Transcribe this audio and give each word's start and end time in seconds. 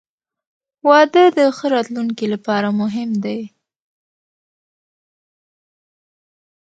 •واده 0.87 1.23
د 1.37 1.39
ښه 1.57 1.65
راتلونکي 1.75 2.25
لپاره 2.33 2.67
مهم 2.81 3.09
دی. 3.23 3.39